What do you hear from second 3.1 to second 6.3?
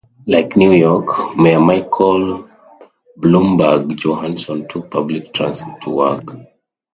Bloomberg, Johansson took public transit to work.